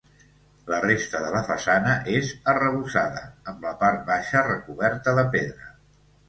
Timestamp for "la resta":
0.69-1.19